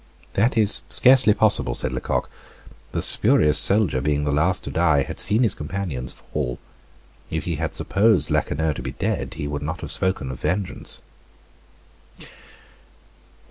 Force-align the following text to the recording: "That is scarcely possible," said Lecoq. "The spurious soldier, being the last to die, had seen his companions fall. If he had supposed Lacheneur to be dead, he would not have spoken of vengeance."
"That 0.33 0.57
is 0.57 0.81
scarcely 0.89 1.35
possible," 1.35 1.75
said 1.75 1.93
Lecoq. 1.93 2.27
"The 2.91 3.03
spurious 3.03 3.59
soldier, 3.59 4.01
being 4.01 4.23
the 4.23 4.31
last 4.31 4.63
to 4.63 4.71
die, 4.71 5.03
had 5.03 5.19
seen 5.19 5.43
his 5.43 5.53
companions 5.53 6.11
fall. 6.11 6.57
If 7.29 7.43
he 7.43 7.57
had 7.57 7.75
supposed 7.75 8.31
Lacheneur 8.31 8.73
to 8.73 8.81
be 8.81 8.93
dead, 8.93 9.35
he 9.35 9.47
would 9.47 9.61
not 9.61 9.81
have 9.81 9.91
spoken 9.91 10.31
of 10.31 10.39
vengeance." 10.39 11.01